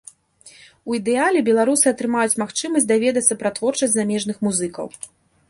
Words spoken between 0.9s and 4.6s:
У ідэале беларусы атрымаюць магчымасць даведацца пра творчасць замежных